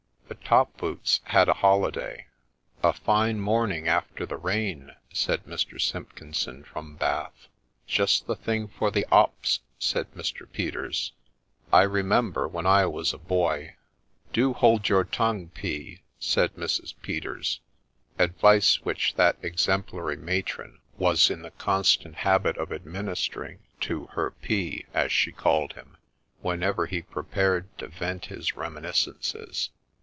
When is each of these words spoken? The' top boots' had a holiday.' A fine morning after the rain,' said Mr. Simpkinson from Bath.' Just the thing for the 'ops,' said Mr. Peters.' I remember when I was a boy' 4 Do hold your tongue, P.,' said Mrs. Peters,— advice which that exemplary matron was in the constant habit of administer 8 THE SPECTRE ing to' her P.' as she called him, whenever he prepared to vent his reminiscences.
The' 0.27 0.53
top 0.61 0.77
boots' 0.77 1.19
had 1.35 1.47
a 1.49 1.53
holiday.' 1.55 2.27
A 2.83 2.91
fine 2.93 3.39
morning 3.41 3.87
after 3.89 4.25
the 4.25 4.37
rain,' 4.37 4.91
said 5.13 5.43
Mr. 5.45 5.79
Simpkinson 5.79 6.63
from 6.63 6.95
Bath.' 6.95 7.47
Just 7.87 8.27
the 8.27 8.35
thing 8.35 8.67
for 8.69 8.91
the 8.91 9.05
'ops,' 9.11 9.59
said 9.77 10.13
Mr. 10.13 10.49
Peters.' 10.49 11.11
I 11.73 11.83
remember 11.83 12.47
when 12.49 12.65
I 12.65 12.85
was 12.85 13.13
a 13.13 13.17
boy' 13.17 13.75
4 14.27 14.31
Do 14.33 14.53
hold 14.53 14.87
your 14.89 15.03
tongue, 15.03 15.49
P.,' 15.49 15.99
said 16.17 16.55
Mrs. 16.55 16.93
Peters,— 17.01 17.59
advice 18.19 18.81
which 18.85 19.15
that 19.15 19.37
exemplary 19.41 20.15
matron 20.17 20.79
was 20.97 21.29
in 21.29 21.41
the 21.43 21.51
constant 21.51 22.15
habit 22.15 22.57
of 22.57 22.71
administer 22.71 23.43
8 23.45 23.47
THE 23.47 23.53
SPECTRE 23.53 23.67
ing 23.69 23.79
to' 23.81 24.05
her 24.15 24.31
P.' 24.31 24.85
as 24.93 25.11
she 25.11 25.31
called 25.33 25.73
him, 25.73 25.97
whenever 26.41 26.85
he 26.87 27.01
prepared 27.01 27.77
to 27.77 27.87
vent 27.87 28.25
his 28.27 28.55
reminiscences. 28.55 29.69